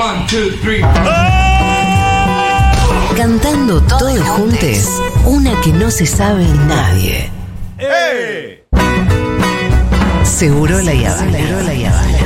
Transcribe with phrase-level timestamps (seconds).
[0.00, 0.80] One, two, three.
[3.16, 7.28] Cantando todos juntos, una que no se sabe nadie.
[10.24, 11.32] Seguro la Yavana.
[11.38, 12.18] Seguro la Yavana.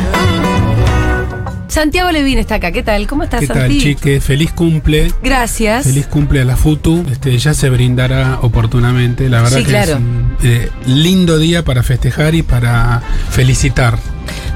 [1.67, 2.71] Santiago Levín está acá.
[2.71, 3.09] ¿Qué tal?
[3.09, 3.81] ¿Cómo estás, ¿Qué tal, Santi?
[3.81, 4.21] chique?
[4.21, 5.11] Feliz cumple.
[5.25, 5.85] Gracias.
[5.85, 7.05] Feliz cumple a la FUTU.
[7.11, 9.29] Este, ya se brindará oportunamente.
[9.29, 9.93] La verdad Sí, que claro.
[9.95, 13.99] es un eh, lindo día para festejar y para felicitar.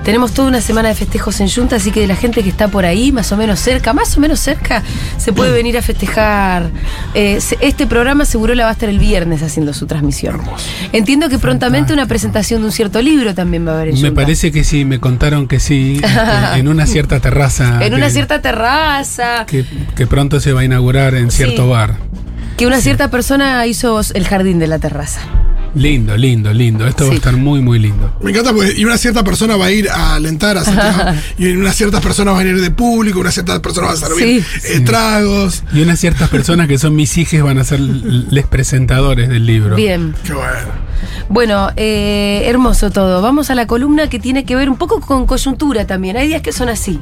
[0.04, 2.86] Tenemos toda una semana de festejos en Junta, así que la gente que está por
[2.86, 4.82] ahí, más o menos cerca, más o menos cerca,
[5.18, 6.70] se puede venir a festejar.
[7.12, 10.40] Eh, se- este programa seguro la va a estar el viernes haciendo su transmisión.
[10.92, 14.10] Entiendo que prontamente una presentación de un cierto libro también va a haber en Me
[14.12, 16.00] parece que sí, me contaron que sí,
[16.56, 17.84] en una cierta terraza.
[17.84, 21.68] En una cierta terraza, Que, que pronto se va a inaugurar en cierto Sí.
[21.68, 21.96] bar.
[22.56, 25.20] que una cierta persona hizo el jardín de la terraza.
[25.74, 26.86] Lindo, lindo, lindo.
[26.86, 28.12] Esto va a estar muy, muy lindo.
[28.22, 31.48] Me encanta porque y una cierta persona va a ir a alentar a Santiago, y
[31.48, 34.68] una cierta persona va a venir de público, una cierta persona va a servir Sí.
[34.74, 35.62] eh, tragos.
[35.72, 39.76] Y unas ciertas personas que son mis hijas van a ser les presentadores del libro.
[39.76, 40.14] Bien.
[40.24, 40.87] Qué bueno.
[41.28, 43.20] Bueno, eh, hermoso todo.
[43.22, 46.16] Vamos a la columna que tiene que ver un poco con coyuntura también.
[46.16, 46.98] Hay días que son así.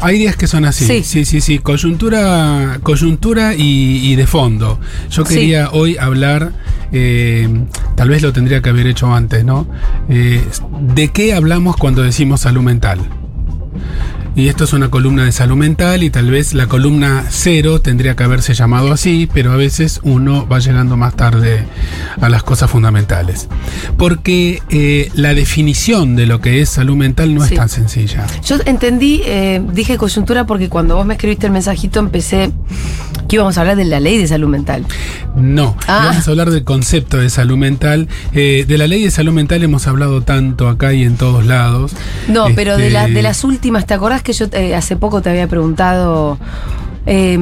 [0.00, 0.84] Hay días que son así.
[0.86, 1.02] Sí.
[1.02, 1.58] Sí, sí, sí.
[1.58, 4.78] Coyuntura, coyuntura y, y de fondo.
[5.10, 5.34] Yo Sí.
[5.34, 6.52] quería hoy hablar,
[6.92, 7.48] eh,
[7.96, 9.66] tal vez lo tendría que haber hecho antes, ¿no?
[10.08, 10.42] Eh,
[10.94, 13.00] ¿De qué hablamos cuando decimos salud mental?
[14.36, 18.16] Y esto es una columna de salud mental y tal vez la columna cero tendría
[18.16, 21.64] que haberse llamado así, pero a veces uno va llegando más tarde
[22.20, 23.48] a las cosas fundamentales.
[23.96, 27.54] Porque eh, la definición de lo que es salud mental no Sí.
[27.54, 28.26] es tan sencilla.
[28.44, 32.50] Yo entendí, eh, dije coyuntura porque cuando vos me escribiste el mensajito empecé
[33.28, 34.84] que íbamos a hablar de la ley de salud mental.
[35.36, 36.06] No, Ah.
[36.10, 38.08] vamos a hablar del concepto de salud mental.
[38.34, 41.92] Eh, de la ley de salud mental hemos hablado tanto acá y en todos lados.
[42.28, 45.22] No, pero de, la- Este, de las últimas, ¿te acordás que yo eh, hace poco
[45.22, 46.36] te había preguntado?
[47.06, 47.36] eh,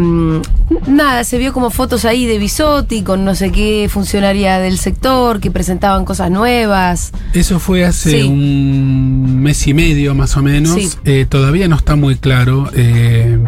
[0.89, 5.39] nada, se vio como fotos ahí de Bisotti con no sé qué funcionaria del sector
[5.39, 7.13] que presentaban cosas nuevas.
[7.33, 8.29] Eso fue hace Sí.
[8.29, 10.75] un mes y medio más o menos.
[10.75, 10.91] Sí.
[11.05, 13.39] Eh, todavía no está muy claro eh,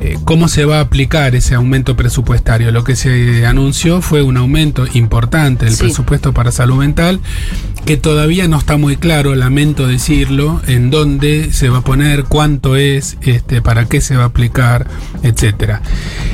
[0.00, 2.70] eh, cómo se va a aplicar ese aumento presupuestario.
[2.72, 5.84] Lo que se anunció fue un aumento importante del Sí.
[5.84, 7.20] presupuesto para salud mental,
[7.84, 12.74] que todavía no está muy claro, lamento decirlo, en dónde se va a poner, cuánto
[12.76, 14.86] es, este, para qué se va a aplicar,
[15.22, 15.82] etcétera.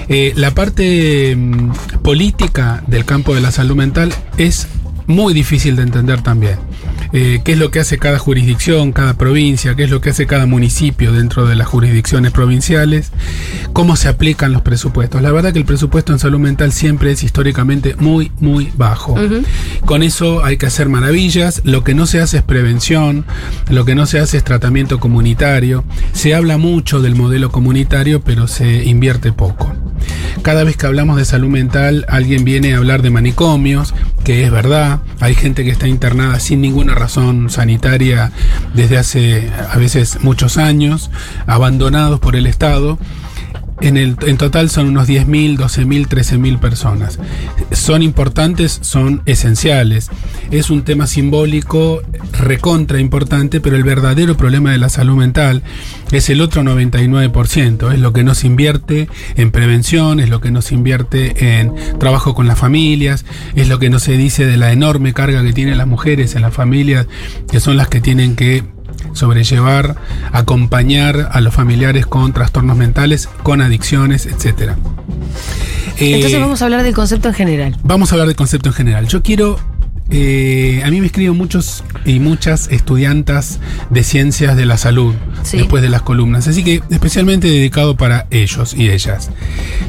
[0.08, 4.66] Eh, la parte mm, política del campo de la salud mental es
[5.06, 6.56] muy difícil de entender también.
[7.12, 10.26] Eh, qué es lo que hace cada jurisdicción, cada provincia, qué es lo que hace
[10.26, 13.12] cada municipio dentro de las jurisdicciones provinciales,
[13.72, 15.22] cómo se aplican los presupuestos.
[15.22, 19.16] La verdad que el presupuesto en salud mental siempre es históricamente muy, muy bajo.
[19.84, 21.62] Con eso hay que hacer maravillas.
[21.64, 23.24] Lo que no se hace es prevención,
[23.68, 25.84] lo que no se hace es tratamiento comunitario.
[26.12, 29.72] Se habla mucho del modelo comunitario, pero se invierte poco.
[30.42, 33.94] Cada vez que hablamos de salud mental, alguien viene a hablar de manicomios,
[34.24, 35.00] que es verdad.
[35.20, 38.32] Hay gente que está internada sin ninguna razón sanitaria
[38.74, 41.10] desde hace a veces muchos años,
[41.46, 42.98] abandonados por el Estado.
[43.82, 47.18] En, el, en total son unos 10.000, 12.000, 13.000 personas.
[47.72, 50.08] Son importantes, son esenciales.
[50.50, 52.00] Es un tema simbólico
[52.32, 55.62] recontra importante, pero el verdadero problema de la salud mental
[56.12, 57.92] es el otro 99%.
[57.92, 61.74] Es lo que no se invierte en prevención, es lo que no se invierte en
[61.98, 65.52] trabajo con las familias, es lo que no se dice de la enorme carga que
[65.52, 67.06] tienen las mujeres en las familias,
[67.50, 68.62] que son las que tienen que
[69.12, 69.96] sobrellevar,
[70.32, 74.72] acompañar a los familiares con trastornos mentales, con adicciones, etc.
[75.98, 77.76] Entonces vamos a hablar del concepto en general.
[77.82, 79.08] vamos a hablar del concepto en general.
[79.08, 79.58] Yo quiero...
[80.10, 85.58] eh, a mí me escriben muchos y muchas estudiantas de ciencias de la salud Sí.
[85.58, 89.30] después de las columnas, así que especialmente dedicado para ellos y ellas.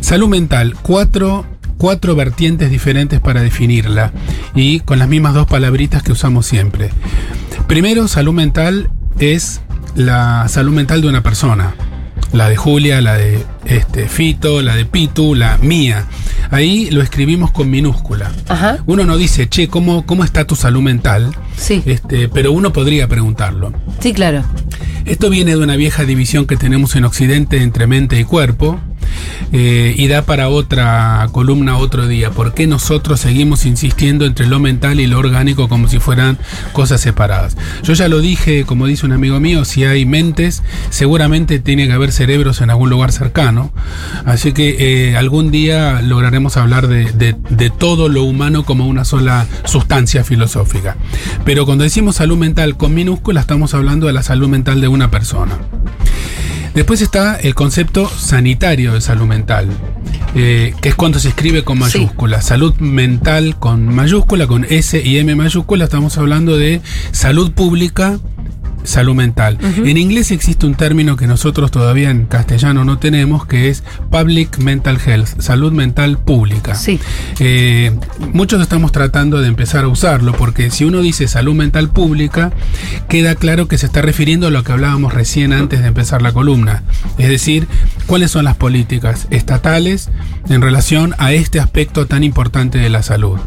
[0.02, 1.46] Salud mental, cuatro,
[1.78, 4.12] cuatro vertientes diferentes para definirla
[4.56, 6.90] y con las mismas dos palabritas que usamos siempre.
[7.68, 9.62] Primero, salud mental es
[9.96, 11.76] la salud mental de una persona.
[12.32, 16.06] La de Julia, la de este, Fito, la de Pitu, la mía.
[16.50, 18.32] Ahí lo escribimos con minúscula.
[18.48, 18.80] Ajá.
[18.86, 21.36] Uno no dice, che, ¿cómo, cómo está tu salud mental?
[21.56, 21.84] Sí.
[21.86, 23.72] Este, pero uno podría preguntarlo.
[24.00, 24.44] Sí, claro.
[25.06, 28.80] Esto viene de una vieja división que tenemos en Occidente entre mente y cuerpo.
[29.52, 32.32] Eh, y da para otra columna otro día.
[32.32, 36.38] ¿Por qué nosotros seguimos insistiendo entre lo mental y lo orgánico como si fueran
[36.72, 37.56] cosas separadas?
[37.84, 41.94] Yo ya lo dije, como dice un amigo mío, si hay mentes, seguramente tiene que
[41.94, 43.72] haber cerebros en algún lugar cercano.
[44.26, 49.06] Así que eh, algún día lograremos hablar de, de- de todo lo humano como una
[49.06, 50.98] sola sustancia filosófica.
[51.46, 55.12] Pero cuando decimos salud mental con minúscula, estamos hablando de la salud mental de una
[55.12, 55.58] persona.
[56.74, 59.68] Después está el concepto sanitario de salud mental,
[60.36, 62.00] eh, que es cuando se escribe con Sí.
[62.00, 62.42] mayúscula.
[62.42, 66.82] Salud mental con mayúscula, con S y M mayúscula, estamos hablando de
[67.12, 68.20] salud pública.
[68.84, 69.58] Salud mental.
[69.62, 74.58] En inglés existe un término que nosotros todavía en castellano no tenemos, que es Public
[74.58, 76.76] Mental Health, salud mental pública.
[76.76, 77.00] Sí.
[77.40, 77.92] Eh,
[78.34, 82.52] muchos estamos tratando de empezar a usarlo porque si uno dice salud mental pública,
[83.08, 86.34] queda claro que se está refiriendo a lo que hablábamos recién antes de empezar la
[86.34, 86.84] columna.
[87.18, 87.68] Es decir,
[88.06, 90.10] cuáles son las políticas estatales
[90.50, 93.40] en relación a este aspecto tan importante de la salud.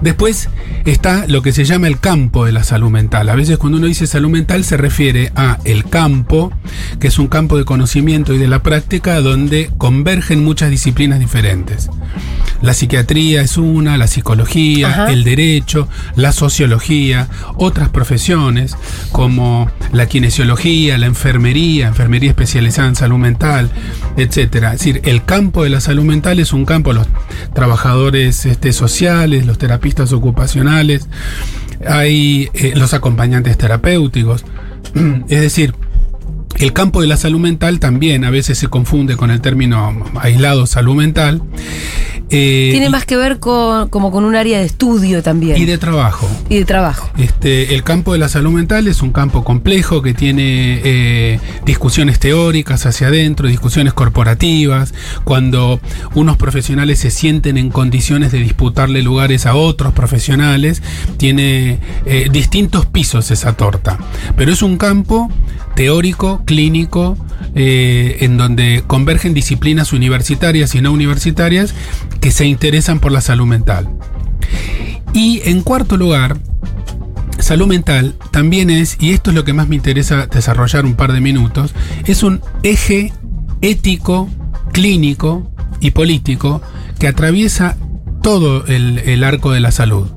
[0.00, 0.48] Después
[0.84, 3.28] está lo que se llama el campo de la salud mental.
[3.28, 6.52] A veces cuando uno dice salud mental se refiere a el campo,
[6.98, 11.90] que es un campo de conocimiento y de la práctica donde convergen muchas disciplinas diferentes.
[12.62, 15.12] La psiquiatría es una, la psicología, Ajá.
[15.12, 18.76] el derecho, la sociología, otras profesiones
[19.12, 23.70] como la kinesiología, la enfermería, enfermería especializada en salud mental,
[24.16, 24.74] etcétera.
[24.74, 27.06] Es decir, el campo de la salud mental es un campo, los
[27.54, 30.69] trabajadores este, sociales, los terapistas ocupacionales,
[31.86, 34.44] hay eh, los acompañantes terapéuticos.
[35.28, 35.74] Es decir,
[36.58, 40.66] el campo de la salud mental también a veces se confunde con el término aislado
[40.66, 41.42] salud mental.
[42.32, 45.56] Eh, Tiene más que ver con, como con un área de estudio también.
[45.60, 46.28] y de trabajo.
[46.48, 47.10] y de trabajo.
[47.18, 52.20] Este, el campo de la salud mental es un campo complejo que tiene eh, discusiones
[52.20, 54.94] teóricas hacia adentro, discusiones corporativas,
[55.24, 55.80] cuando
[56.14, 60.82] unos profesionales se sienten en condiciones de disputarle lugares a otros profesionales,
[61.16, 63.98] tiene eh, distintos pisos esa torta.
[64.36, 65.28] Pero es un campo
[65.74, 67.16] teórico, clínico,
[67.54, 71.74] eh, en donde convergen disciplinas universitarias y no universitarias
[72.20, 73.88] que se interesan por la salud mental.
[75.12, 76.38] Y en cuarto lugar,
[77.38, 81.12] salud mental también es, y esto es lo que más me interesa desarrollar un par
[81.12, 83.12] de minutos, es un eje
[83.60, 84.28] ético,
[84.72, 85.50] clínico
[85.80, 86.62] y político
[86.98, 87.76] que atraviesa
[88.22, 90.08] todo el, el arco de la salud.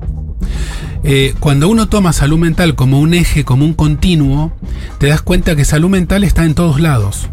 [1.06, 4.52] Eh, cuando uno toma salud mental como un eje, como un continuo,
[4.98, 7.28] te das cuenta que salud mental está en todos lados.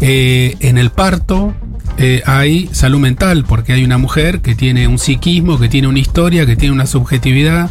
[0.00, 1.54] Eh, en el parto
[1.98, 6.00] eh, hay salud mental porque hay una mujer que tiene un psiquismo, que tiene una
[6.00, 7.70] historia, que tiene una subjetividad.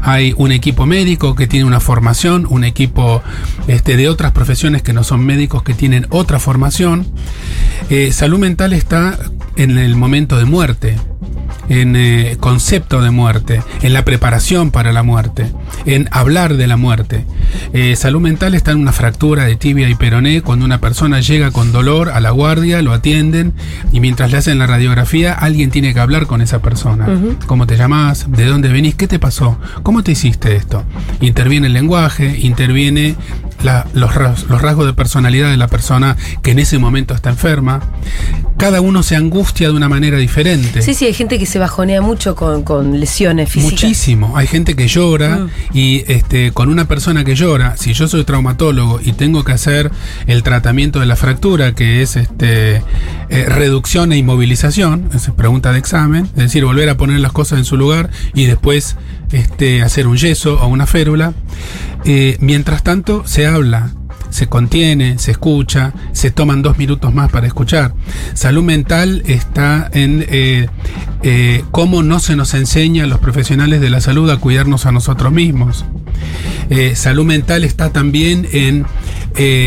[0.00, 3.22] Hay un equipo médico que tiene una formación, un equipo
[3.66, 7.06] este, de otras profesiones que no son médicos que tienen otra formación.
[8.12, 9.18] Salud mental está
[9.56, 10.96] en el momento de muerte
[11.68, 15.52] en eh, concepto de muerte, en la preparación para la muerte,
[15.86, 17.24] en hablar de la muerte.
[17.72, 21.50] Eh, salud mental está en una fractura de tibia y peroné cuando una persona llega
[21.50, 23.52] con dolor a la guardia, lo atienden
[23.92, 27.06] y mientras le hacen la radiografía alguien tiene que hablar con esa persona.
[27.46, 28.30] ¿Cómo te llamás?
[28.30, 28.94] ¿De dónde venís?
[28.94, 29.58] ¿Qué te pasó?
[29.82, 30.84] ¿Cómo te hiciste esto?
[31.20, 33.16] Interviene el lenguaje, interviene
[33.62, 34.14] la- los,
[34.48, 37.80] los rasgos de personalidad de la persona que en ese momento está enferma.
[38.56, 40.82] Cada uno se angustia de una manera diferente.
[40.82, 43.72] Sí, sí, hay gente que se bajonea mucho con, con lesiones físicas.
[43.84, 44.36] Muchísimo.
[44.36, 45.50] Hay gente que llora Mm.
[45.74, 49.90] y este, con una persona que llora, si yo soy traumatólogo y tengo que hacer
[50.26, 52.82] el tratamiento de la fractura, que es este,
[53.28, 57.58] eh, reducción e inmovilización, es pregunta de examen, es decir, volver a poner las cosas
[57.60, 58.96] en su lugar y después
[59.32, 61.34] este, hacer un yeso o una férula.
[62.04, 63.92] eh, mientras tanto, se habla.
[64.30, 67.94] Se contiene, se escucha, se toman dos minutos más para escuchar.
[68.34, 70.68] Salud mental está en eh,
[71.22, 74.92] eh, cómo no se nos enseña a los profesionales de la salud a cuidarnos a
[74.92, 75.86] nosotros mismos.
[76.94, 78.84] Salud mental está también en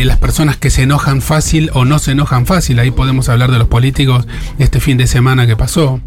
[0.06, 2.78] las personas que se enojan fácil o no se enojan fácil.
[2.78, 4.28] Ahí podemos hablar de los políticos
[4.60, 6.00] este fin de semana que pasó.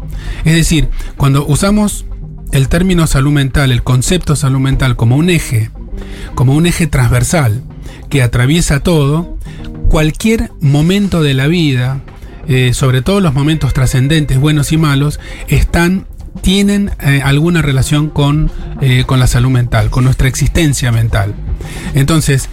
[0.46, 2.06] Es decir, cuando usamos
[2.52, 5.70] el término salud mental, el concepto salud mental como un eje,
[6.34, 7.62] como un eje transversal
[8.08, 9.36] que atraviesa todo,
[9.88, 12.00] cualquier momento de la vida,
[12.48, 16.06] eh, sobre todo los momentos trascendentes, buenos y malos, están
[16.42, 18.50] tienen eh, alguna relación con,
[18.80, 21.34] eh, con la salud mental, con nuestra existencia mental.
[21.94, 22.48] Entonces,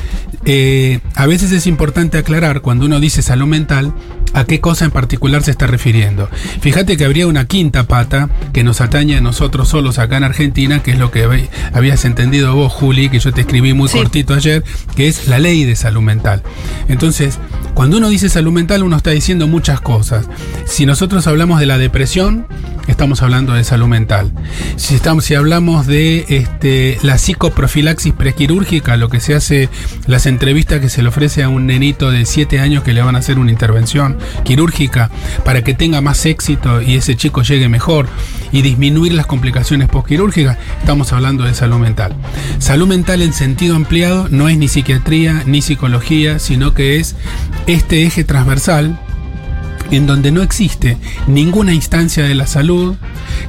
[0.46, 3.94] eh, a veces es importante aclarar cuando uno dice salud mental
[4.34, 6.28] a qué cosa en particular se está refiriendo.
[6.60, 10.82] Fíjate que habría una quinta pata que nos atañe a nosotros solos acá en Argentina,
[10.82, 13.98] que es lo que hab- habías entendido vos, Juli, que yo te escribí muy Sí.
[14.00, 14.64] cortito ayer,
[14.96, 16.42] que es la ley de salud mental.
[16.88, 17.38] Entonces,
[17.76, 20.26] cuando uno dice salud mental, uno está diciendo muchas cosas.
[20.66, 22.48] Si nosotros hablamos de la depresión,
[22.88, 24.32] estamos hablando de salud mental.
[24.76, 29.70] Si, estamos, si hablamos de este, la psicoprofilaxis prequirúrgica, lo que se hace,
[30.08, 33.16] las entrevistas que se le ofrece a un nenito de 7 años que le van
[33.16, 35.10] a hacer una intervención quirúrgica
[35.46, 38.08] para que tenga más éxito y ese chico llegue mejor
[38.52, 42.16] y disminuir las complicaciones postquirúrgicas, estamos hablando de salud mental.
[42.60, 47.16] Salud mental en sentido ampliado no es ni psiquiatría ni psicología, sino que es
[47.66, 49.00] este eje transversal
[49.96, 50.98] en donde no existe
[51.28, 52.96] ninguna instancia de la salud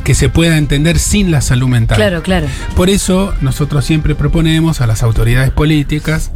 [0.05, 1.97] que se pueda entender sin la salud mental.
[1.97, 2.47] Claro, claro.
[2.77, 6.33] Por eso nosotros siempre proponemos a las autoridades políticas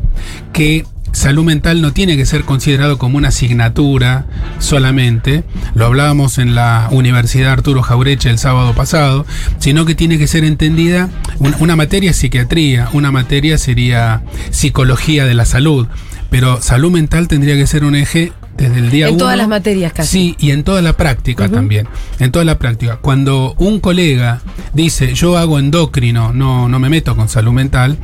[0.52, 4.26] que salud mental no tiene que ser considerado como una asignatura
[4.58, 9.26] solamente, lo hablábamos en la Universidad Arturo Jaureche el sábado pasado,
[9.58, 15.24] sino que tiene que ser entendida, una, una materia es psiquiatría, una materia sería psicología
[15.24, 15.86] de la salud,
[16.30, 19.20] pero salud mental tendría que ser un eje desde el día En uno.
[19.24, 20.08] todas las materias casi.
[20.08, 21.88] Sí, y en toda la práctica también.
[22.18, 22.96] En toda la práctica.
[22.96, 24.42] Cuando un colega
[24.74, 27.96] dice, yo hago endocrino, no, no me meto con salud mental,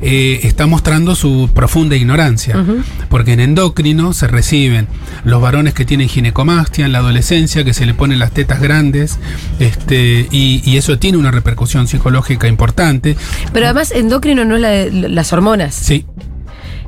[0.00, 2.64] eh, está mostrando su profunda ignorancia.
[3.08, 4.86] Porque en endocrino se reciben
[5.24, 9.18] los varones que tienen ginecomastia en la adolescencia, que se le ponen las tetas grandes,
[9.58, 13.16] este, y, y eso tiene una repercusión psicológica importante.
[13.52, 15.74] Pero además endocrino no es la de las hormonas.
[15.74, 16.04] Sí,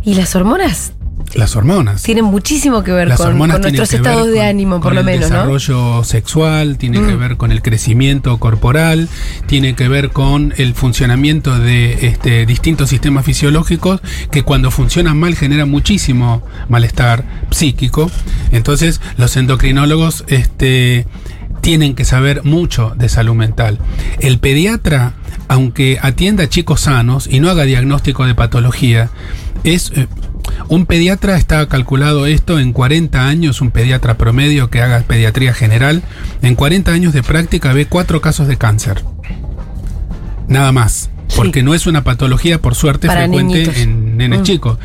[0.03, 0.93] Y las hormonas
[1.35, 2.03] las hormonas.
[2.03, 4.83] tienen muchísimo que ver Las con, con nuestros que ver estados de con- ánimo, por
[4.83, 5.37] con lo el menos, ¿no?
[5.37, 7.21] desarrollo sexual, tiene que Mm.
[7.21, 9.09] ver con el crecimiento corporal,
[9.47, 15.35] tiene que ver con el funcionamiento de este, distintos sistemas fisiológicos que cuando funcionan mal
[15.35, 18.11] generan muchísimo malestar psíquico.
[18.53, 21.07] Entonces, los endocrinólogos este,
[21.61, 23.79] tienen que saber mucho de salud mental.
[24.21, 25.15] El pediatra,
[25.49, 29.11] aunque atienda a chicos sanos y no haga diagnóstico de patología,
[29.65, 30.07] es eh,
[30.69, 36.03] un pediatra está calculado esto en 40 años, un pediatra promedio que haga pediatría general,
[36.43, 39.03] en 40 años de práctica ve cuatro casos de cáncer.
[40.49, 41.11] Nada más.
[41.29, 41.35] Sí.
[41.37, 43.77] Porque no es una patología, por suerte, Para frecuente niñitos.
[43.79, 44.43] en nenes Mm.
[44.45, 44.79] chicos.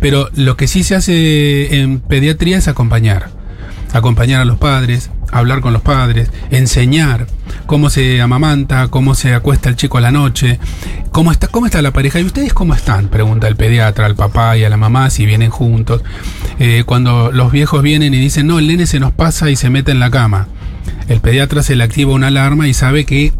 [0.00, 3.30] Pero lo que sí se hace en pediatría es acompañar.
[3.92, 7.26] Acompañar a los padres, hablar con los padres, enseñar
[7.66, 10.58] cómo se amamanta, cómo se acuesta el chico a la noche,
[11.12, 12.20] cómo está, cómo está la pareja.
[12.20, 13.08] ¿Y ustedes cómo están?
[13.08, 16.02] Pregunta el pediatra al papá y a la mamá si vienen juntos.
[16.58, 19.70] Eh, cuando los viejos vienen y dicen, no, el nene se nos pasa y se
[19.70, 20.48] mete en la cama.
[21.08, 23.32] El pediatra se le activa una alarma y sabe que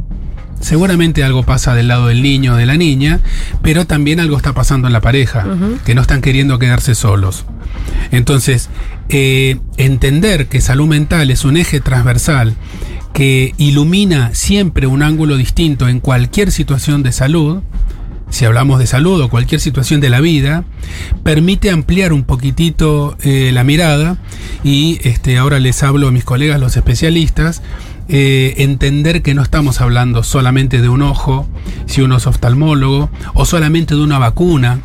[0.60, 3.20] Seguramente algo pasa del lado del niño o de la niña,
[3.62, 5.46] pero también algo está pasando en la pareja,
[5.84, 7.44] que no están queriendo quedarse solos.
[8.10, 8.68] Entonces,
[9.08, 12.54] eh, entender que salud mental es un eje transversal
[13.12, 17.62] que ilumina siempre un ángulo distinto en cualquier situación de salud,
[18.30, 20.64] si hablamos de salud o cualquier situación de la vida,
[21.22, 24.18] permite ampliar un poquitito eh, la mirada
[24.62, 27.62] y este, ahora les hablo a mis colegas, los especialistas,
[28.08, 31.48] eh, entender que no estamos hablando solamente de un ojo,
[31.86, 34.80] si uno es oftalmólogo, o solamente de una vacuna,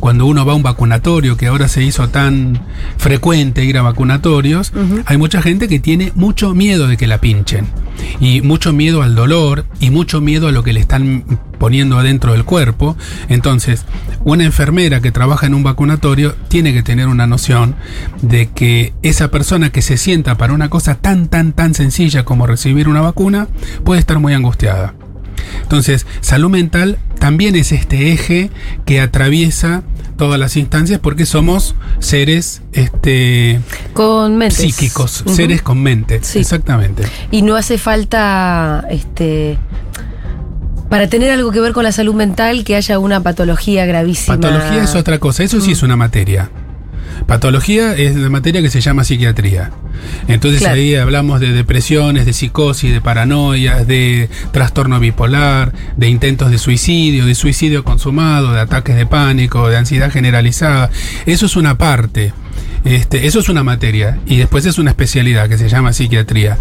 [0.00, 2.60] cuando uno va a un vacunatorio, que ahora se hizo tan
[2.96, 4.72] frecuente ir a vacunatorios,
[5.06, 7.66] hay mucha gente que tiene mucho miedo de que la pinchen.
[8.18, 11.24] Y mucho miedo al dolor y mucho miedo a lo que le están
[11.58, 12.96] poniendo adentro del cuerpo.
[13.28, 13.84] Entonces,
[14.24, 17.76] una enfermera que trabaja en un vacunatorio tiene que tener una noción
[18.22, 22.46] de que esa persona que se sienta para una cosa tan, tan, tan sencilla como
[22.46, 23.48] recibir una vacuna
[23.84, 24.94] puede estar muy angustiada.
[25.62, 28.50] Entonces, salud mental también es este eje
[28.84, 29.82] que atraviesa
[30.16, 33.60] todas las instancias porque somos seres este,
[33.94, 34.58] Con mentes.
[34.58, 36.20] psíquicos, seres con mente.
[36.22, 36.40] Sí.
[36.40, 37.04] Exactamente.
[37.30, 39.58] Y no hace falta, este,
[40.90, 44.36] para tener algo que ver con la salud mental, que haya una patología gravísima.
[44.36, 46.50] Patología es otra cosa, eso sí es una materia.
[47.30, 49.70] Patología es la materia que se llama psiquiatría.
[50.26, 50.74] Entonces Claro.
[50.74, 57.26] ahí hablamos de depresiones, de psicosis, de paranoias, de trastorno bipolar, de intentos de suicidio,
[57.26, 60.90] de suicidio consumado, de ataques de pánico, de ansiedad generalizada.
[61.24, 62.32] Eso es una parte.
[62.84, 66.58] Este, eso es una materia y después es una especialidad que se llama psiquiatría.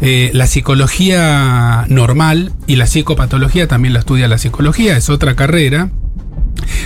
[0.00, 5.90] Eh, la psicología normal y la psicopatología también la estudia la psicología, es otra carrera.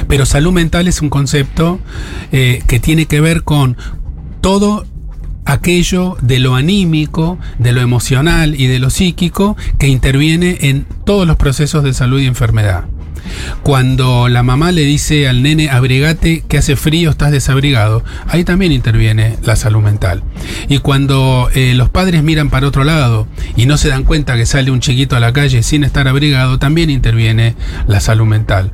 [0.08, 1.80] Pero salud mental es un concepto
[2.32, 3.76] eh, que tiene que ver con
[4.40, 4.86] todo
[5.44, 11.26] aquello de lo anímico, de lo emocional y de lo psíquico que interviene en todos
[11.26, 12.84] los procesos de salud y enfermedad.
[13.62, 18.72] Cuando la mamá le dice al nene, abrigate, que hace frío, estás desabrigado, ahí también
[18.72, 20.22] interviene la salud mental.
[20.68, 24.46] Y cuando eh, los padres miran para otro lado y no se dan cuenta que
[24.46, 27.54] sale un chiquito a la calle sin estar abrigado, también interviene
[27.86, 28.72] la salud mental.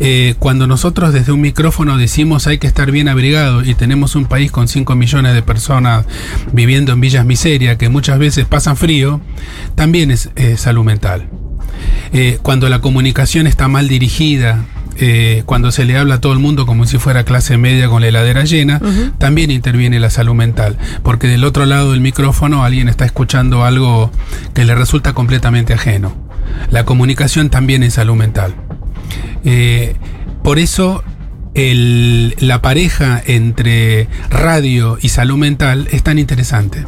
[0.00, 4.26] Eh, cuando nosotros desde un micrófono decimos hay que estar bien abrigado y tenemos un
[4.26, 6.06] país con 5 millones de personas
[6.52, 9.20] viviendo en villas miseria que muchas veces pasan frío,
[9.74, 11.28] también es eh, salud mental.
[12.12, 14.64] Eh, cuando la comunicación está mal dirigida,
[14.96, 18.02] eh, cuando se le habla a todo el mundo como si fuera clase media con
[18.02, 18.80] la heladera llena,
[19.18, 24.10] también interviene la salud mental, porque del otro lado del micrófono alguien está escuchando algo
[24.54, 26.14] que le resulta completamente ajeno.
[26.70, 28.54] La comunicación también es salud mental.
[29.44, 29.94] Eh,
[30.42, 31.02] por eso
[31.54, 36.84] el- la pareja entre radio y salud mental es tan interesante.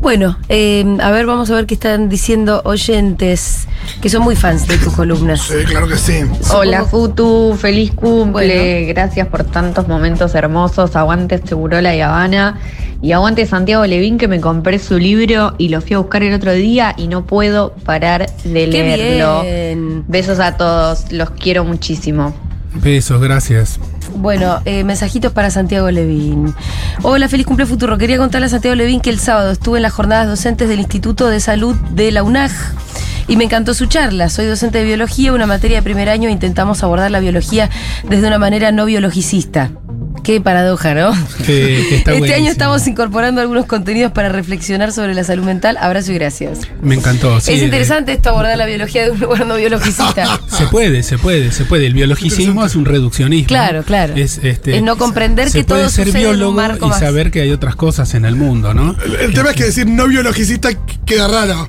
[0.00, 3.66] Bueno, eh, a ver, vamos a ver qué están diciendo oyentes
[4.00, 5.40] que son muy fans de tus columnas.
[5.42, 6.20] Sí, claro que sí.
[6.54, 8.88] Hola Futu, feliz cumple, Bueno.
[8.88, 12.58] gracias por tantos momentos hermosos, aguante Segurola y Habana
[13.02, 16.34] y aguante Santiago Levín que me compré su libro y lo fui a buscar el
[16.34, 19.42] otro día y no puedo parar de Qué leerlo.
[19.42, 20.04] bien.
[20.08, 22.34] Besos a todos, los quiero muchísimo.
[22.74, 23.78] Besos, gracias.
[24.18, 26.54] Bueno, eh, mensajitos para Santiago Levín.
[27.02, 27.98] Hola, feliz cumple futuro.
[27.98, 31.28] Quería contarle a Santiago Levín que el sábado estuve en las jornadas docentes del Instituto
[31.28, 32.50] de Salud de la UNAG.
[33.28, 34.28] Y me encantó su charla.
[34.28, 36.28] Soy docente de biología, una materia de primer año.
[36.28, 37.68] e Intentamos abordar la biología
[38.08, 39.70] desde una manera no biologicista.
[40.26, 41.12] Qué paradoja, ¿no?
[41.46, 45.76] Que- que está este año estamos incorporando algunos contenidos para reflexionar sobre la salud mental.
[45.80, 46.62] Abrazo y gracias.
[46.82, 47.38] Me encantó.
[47.40, 50.40] sí, es de- interesante esto, abordar la biología de un lugar no biologicista.
[50.48, 51.86] Se puede, se puede, se puede.
[51.86, 53.46] El biologicismo es un reduccionismo.
[53.46, 54.14] Claro, claro.
[54.16, 56.86] Es, este, Es no comprender se que puede todo ser sucede en un biólogo marco
[56.86, 58.96] y más- saber que hay otras cosas en el mundo, ¿no?
[59.04, 60.70] El, el tema es que decir no biologicista
[61.04, 61.68] queda raro.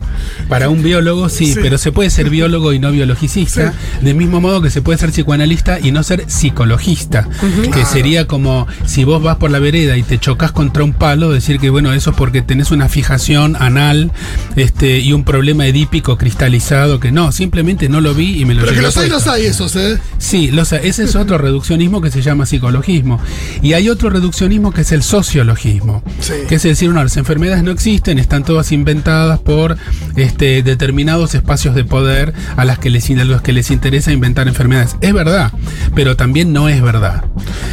[0.50, 1.60] Para un biólogo sí, Sí.
[1.62, 5.12] pero se puede ser biólogo y no biologicista, del mismo modo que se puede ser
[5.12, 7.28] psicoanalista y no ser psicologista,
[7.72, 8.47] que sería como
[8.86, 11.94] si vos vas por la vereda y te chocas contra un palo, decir que bueno,
[11.94, 14.12] eso es porque tenés una fijación anal
[14.56, 18.62] este, y un problema edípico cristalizado, que no, simplemente no lo vi y me lo
[18.62, 20.00] Pero que los hay, los hay esos, ¿eh?
[20.18, 23.20] Sí, los- ese es otro reduccionismo que se llama psicologismo.
[23.62, 26.04] Y hay otro reduccionismo que es el sociologismo.
[26.20, 26.34] Sí.
[26.48, 29.78] Que es decir, no, las enfermedades no existen, están todas inventadas por
[30.16, 34.48] este, determinados espacios de poder a, las que les, a los que les interesa inventar
[34.48, 34.96] enfermedades.
[35.02, 35.52] Es verdad,
[35.96, 37.24] pero también no es verdad.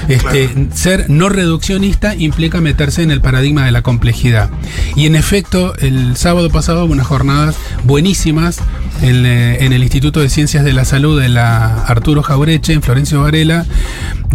[0.09, 4.51] Este, Ser no reduccionista implica meterse en el paradigma de la complejidad.
[4.97, 8.61] Y en efecto, el sábado pasado hubo unas jornadas buenísimas
[9.03, 13.23] en, eh, el Instituto de Ciencias de la Salud de la Arturo Jaureche, en Florencio
[13.23, 13.67] Varela,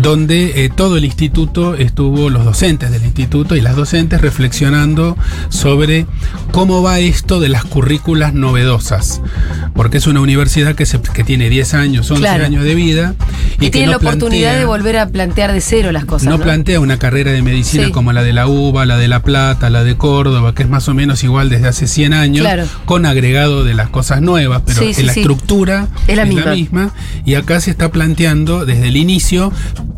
[0.01, 5.17] donde eh, todo el instituto estuvo, los docentes del instituto y las docentes reflexionando
[5.49, 6.05] sobre
[6.51, 9.21] cómo va esto de las currículas novedosas.
[9.75, 12.45] Porque es una universidad que, se- que tiene 10 años, 11 Claro.
[12.45, 13.15] años de vida.
[13.55, 16.27] Y, que tiene no la oportunidad plantea- de volver a plantear de cero las cosas.
[16.29, 17.91] no, No, plantea una carrera de medicina Sí.
[17.91, 20.87] como la de la UBA, la de La Plata, la de Córdoba, que es más
[20.87, 22.65] o menos igual desde hace 100 años, Claro.
[22.85, 26.91] con agregado de las cosas nuevas, pero Sí, la estructura Es la misma.
[27.25, 29.51] Y acá se está planteando desde el inicio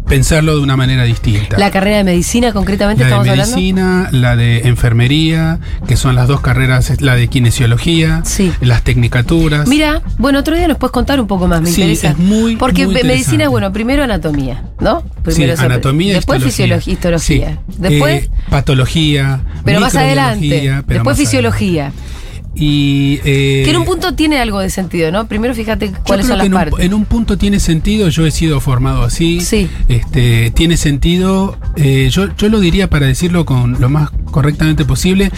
[0.08, 1.58] pensarlo de una manera distinta.
[1.58, 3.56] La carrera de medicina, concretamente, La de estamos hablando.
[3.56, 8.52] medicina, la de enfermería, que son las dos carreras, la de kinesiología, Sí.
[8.62, 9.68] las tecnicaturas.
[9.68, 12.10] Mira, bueno, otro día nos puedes contar un poco más, me Sí, interesa.
[12.10, 15.02] es muy, Porque muy medicina es, bueno, primero anatomía, ¿no?
[15.24, 16.80] Primero sí, anatomía, Después histología.
[16.82, 17.60] fisiología, histología.
[17.78, 20.60] Después, Eh, patología, pero más adelante.
[20.60, 21.84] pero Después más fisiología.
[21.88, 22.11] adelante.
[22.54, 25.26] Y eh, que en un punto tiene algo de sentido, ¿no?
[25.28, 26.86] Primero fíjate cuáles son las en un, partes.
[26.86, 29.40] en un punto tiene sentido, yo he sido formado así.
[29.40, 29.70] Sí.
[29.88, 35.32] Este, tiene sentido, eh, yo, yo lo diría para decirlo con lo más correctamente posible,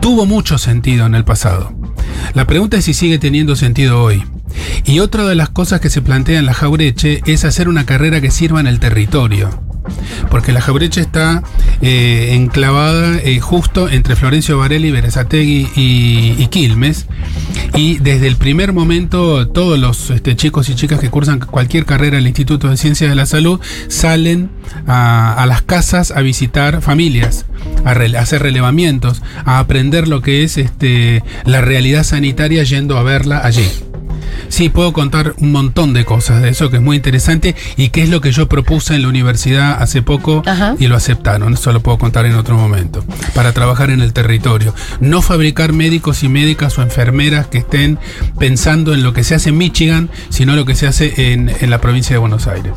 [0.00, 1.72] tuvo mucho sentido en el pasado.
[2.34, 4.24] La pregunta es si sigue teniendo sentido hoy.
[4.84, 8.20] Y otra de las cosas que se plantea en la Jaureche es hacer una carrera
[8.20, 9.63] que sirva en el territorio.
[10.30, 11.42] Porque la Jaureche está
[11.80, 17.06] eh, enclavada eh, justo entre Florencio Varela y Berazategui y, y Quilmes.
[17.74, 22.16] Y desde el primer momento, todos los este, chicos y chicas que cursan cualquier carrera
[22.16, 24.50] en el Instituto de Ciencias de la Salud salen
[24.86, 27.46] a, las casas a visitar familias,
[27.84, 33.02] a, a hacer relevamientos, a aprender lo que es este, la realidad sanitaria yendo a
[33.02, 33.68] verla allí.
[34.48, 38.02] Sí, puedo contar un montón de cosas de eso que es muy interesante y que
[38.02, 40.74] es lo que yo propuse en la universidad hace poco Ajá.
[40.78, 41.54] y lo aceptaron.
[41.54, 43.04] Eso lo puedo contar en otro momento.
[43.34, 44.74] Para trabajar en el territorio.
[45.00, 47.98] No fabricar médicos y médicas o enfermeras que estén
[48.38, 51.70] pensando en lo que se hace en Michigan, sino lo que se hace en, en
[51.70, 52.72] la provincia de Buenos Aires.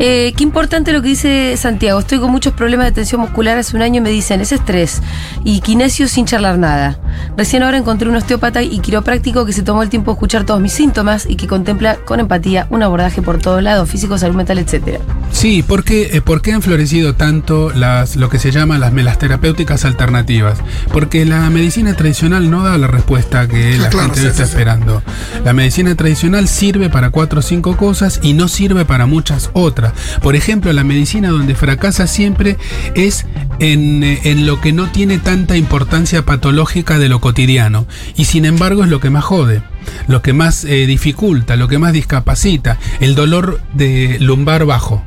[0.00, 2.00] Eh, qué importante lo que dice Santiago.
[2.00, 3.56] Estoy con muchos problemas de tensión muscular.
[3.58, 5.00] Hace un año me dicen, es estrés.
[5.44, 6.98] Y kinesio sin charlar nada.
[7.36, 10.60] Recién ahora encontré un osteópata y quiropráctico que se tomó el tiempo de escuchar todos
[10.60, 14.58] mis síntomas y que contempla con empatía un abordaje por todos lados, físico, salud mental,
[14.58, 15.00] etcétera.
[15.32, 18.92] Sí, ¿por qué, eh, por qué han florecido tanto las, lo que se llama las
[18.92, 20.58] melasterapéuticas alternativas?
[20.92, 24.44] Porque la medicina tradicional no da la respuesta que la Claro, gente sí, está sí,
[24.44, 24.50] sí.
[24.50, 25.02] esperando.
[25.44, 29.92] La medicina tradicional sirve para cuatro o cinco cosas y no sirve para muchas otras.
[30.22, 32.56] Por ejemplo, la medicina donde fracasa siempre
[32.94, 33.26] es
[33.58, 37.86] en, eh, en lo que no tiene tanta importancia patológica de lo cotidiano.
[38.16, 39.62] Y sin embargo es lo que más jode.
[40.06, 45.02] Lo que más eh, dificulta, lo que más discapacita, el dolor de lumbar bajo.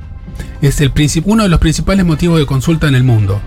[0.61, 0.91] Es el
[1.25, 3.41] uno de los principales motivos de consulta en el mundo.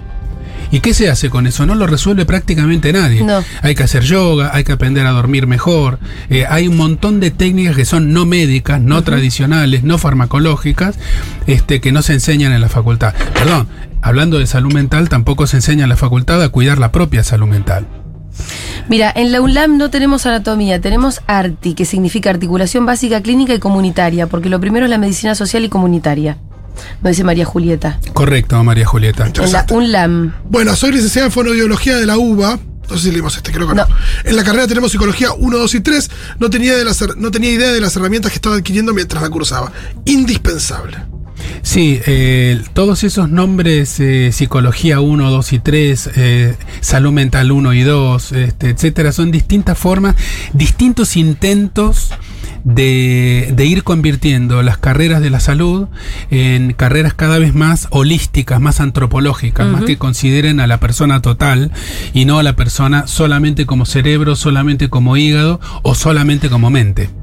[0.72, 1.66] ¿Y qué se hace con eso?
[1.66, 3.22] No lo resuelve prácticamente nadie.
[3.24, 3.42] No.
[3.62, 5.98] Hay que hacer yoga, hay que aprender a dormir mejor.
[6.28, 10.96] eh, hay un montón de técnicas que son no médicas, no tradicionales, no farmacológicas,
[11.46, 13.14] este, que no se enseñan en la facultad.
[13.34, 13.66] Perdón,
[14.00, 17.48] hablando de salud mental, tampoco se enseña en la facultad a cuidar la propia salud
[17.48, 17.86] mental.
[18.90, 23.60] Mira, en la UNLAM no tenemos anatomía, tenemos ARTI, que significa articulación básica clínica y
[23.60, 26.38] comunitaria, porque lo primero es la medicina social y comunitaria.
[27.00, 28.00] Nos dice María Julieta.
[28.12, 29.28] Correcto, María Julieta.
[29.28, 29.64] En la.
[29.70, 30.34] UNLAM.
[30.50, 32.58] Bueno, soy licenciada en fonoaudiología de la UBA.
[32.90, 33.86] No sé si leímos este, creo que no.
[33.86, 33.94] No.
[34.24, 36.10] En la carrera tenemos psicología 1, 2 y 3.
[36.40, 39.30] No tenía, de las no tenía idea de las herramientas que estaba adquiriendo mientras la
[39.30, 39.70] cursaba.
[40.04, 40.98] Indispensable.
[41.62, 47.74] Sí, eh, todos esos nombres, eh, psicología 1, 2 y 3, eh, salud mental 1
[47.74, 50.16] y 2, este, etcétera, son distintas formas,
[50.52, 52.10] distintos intentos
[52.64, 55.88] de, de ir convirtiendo las carreras de la salud
[56.30, 61.72] en carreras cada vez más holísticas, más antropológicas, más que consideren a la persona total
[62.12, 67.19] y no a la persona solamente como cerebro, solamente como hígado o solamente como mente.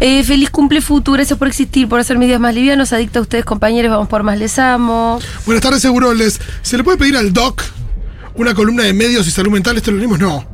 [0.00, 2.92] Eh, feliz cumple futuro, gracias por existir, por hacer mis días más livianos.
[2.92, 5.20] Adicta a ustedes, compañeros, vamos por más, les amo.
[5.44, 6.40] Buenas tardes, seguro les.
[6.62, 7.62] ¿Se le puede pedir al doc
[8.34, 9.76] una columna de medios y salud mental?
[9.76, 10.44] Esto lo leímos, no.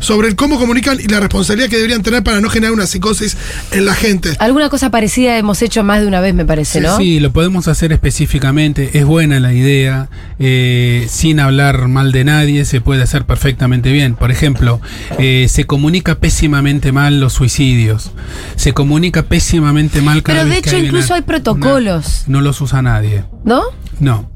[0.00, 3.36] Sobre el cómo comunican y la responsabilidad que deberían tener para no generar una psicosis
[3.72, 4.34] en la gente.
[4.38, 6.96] Alguna cosa parecida hemos hecho más de una vez, me parece, ¿no?
[6.96, 8.98] Sí, lo podemos hacer específicamente.
[8.98, 10.08] Es buena la idea.
[10.38, 14.14] eh, sin hablar mal de nadie, se puede hacer perfectamente bien.
[14.16, 14.80] Por ejemplo,
[15.18, 18.10] eh, se comunica pésimamente mal los suicidios.
[18.56, 22.24] Se comunica pésimamente mal cada Pero de vez que hecho hay incluso una- hay protocolos.
[22.26, 23.24] una- no los usa nadie.
[23.44, 23.62] ¿No?
[24.00, 24.30] No.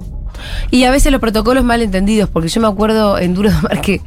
[0.70, 3.80] Y a veces los protocolos mal entendidos, porque yo me acuerdo en Duro de Mar
[3.80, 4.00] que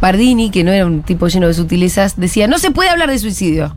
[0.00, 3.18] Pardini, que no era un tipo lleno de sutilezas, decía, no se puede hablar de
[3.18, 3.76] suicidio.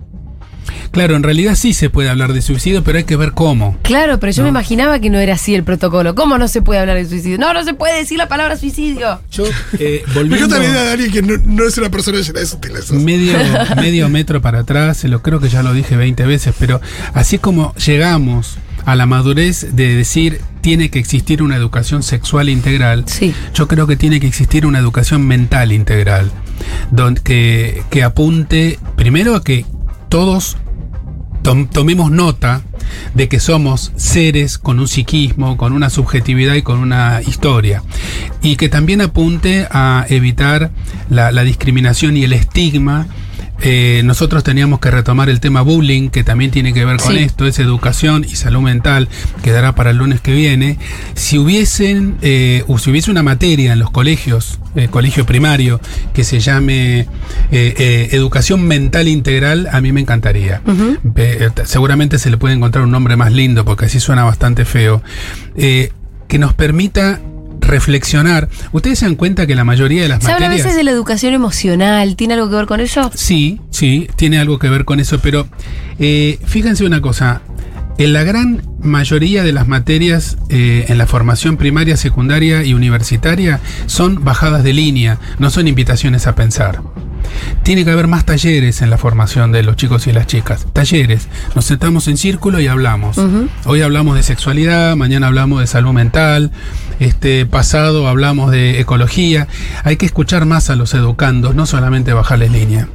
[0.91, 3.77] Claro, en realidad sí se puede hablar de suicidio, pero hay que ver cómo.
[3.83, 6.15] Claro, pero yo me imaginaba que no era así el protocolo.
[6.15, 7.37] ¿Cómo no se puede hablar de suicidio?
[7.37, 9.21] No, no se puede decir la palabra suicidio.
[9.31, 9.45] Yo,
[9.77, 12.45] eh, Me volviendo la idea de alguien que no, no es una persona llena de
[12.45, 12.91] sutilezas.
[12.91, 13.33] medio,
[13.75, 16.81] medio metro para atrás, se lo creo que ya lo dije 20 veces, pero
[17.13, 23.03] así como llegamos a la madurez de decir tiene que existir una educación sexual integral,
[23.07, 23.33] Sí.
[23.53, 26.31] yo creo que tiene que existir una educación mental integral,
[26.91, 29.65] donde, que, que apunte primero a que
[30.09, 30.57] todos
[31.41, 32.61] tom- tomemos nota
[33.13, 37.83] de que somos seres con un psiquismo, con una subjetividad y con una historia.
[38.41, 40.71] Y que también apunte a evitar
[41.09, 43.07] la, la discriminación y el estigma.
[43.61, 47.19] Eh, nosotros teníamos que retomar el tema bullying, que también tiene que ver con Sí.
[47.19, 49.09] esto, es educación y salud mental,
[49.43, 50.77] quedará para el lunes que viene.
[51.15, 55.81] Si hubiesen, eh, o si hubiese una materia en los colegios, eh, colegio primario,
[56.13, 57.07] que se llame eh,
[57.51, 60.61] eh, educación mental integral, a mí me encantaría.
[61.65, 65.01] Seguramente se le puede encontrar un nombre más lindo, porque así suena bastante feo.
[65.55, 67.19] Que nos permita
[67.59, 68.49] reflexionar.
[68.71, 70.65] Ustedes se dan cuenta que la mayoría de las Se habla a materias.
[70.65, 72.15] veces de la educación emocional.
[72.15, 73.11] ¿Tiene algo que ver con eso?
[73.13, 75.47] Sí, sí, tiene algo que ver con eso, pero
[75.99, 77.41] eh, fíjense una cosa.
[77.99, 83.59] En la gran mayoría de las materias eh, en la formación primaria, secundaria y universitaria
[83.87, 86.81] son bajadas de línea, no son invitaciones a pensar.
[87.63, 90.65] Tiene que haber más talleres en la formación de los chicos y las chicas.
[90.71, 91.27] Talleres.
[91.55, 93.17] Nos sentamos en círculo y hablamos.
[93.65, 96.51] Hoy hablamos de sexualidad, mañana hablamos de salud mental,
[97.01, 99.49] este pasado hablamos de ecología.
[99.83, 102.87] Hay que escuchar más a los educandos, no solamente bajarles línea.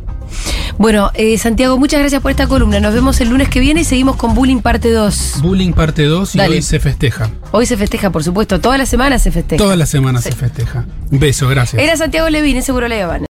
[0.79, 2.81] Bueno, eh, Santiago, muchas gracias por esta columna.
[2.81, 5.37] Nos vemos el lunes que viene y seguimos con Bullying parte 2.
[5.43, 6.57] Bullying parte 2 y Dale.
[6.57, 7.31] hoy se festeja.
[7.53, 8.61] Hoy se festeja, por supuesto.
[8.61, 9.63] Toda la semana se festeja.
[9.63, 10.31] Todas las semanas Sí.
[10.31, 10.85] se festeja.
[11.11, 11.81] Un beso, gracias.
[11.81, 13.21] Era Santiago Levín, Seguro Habana.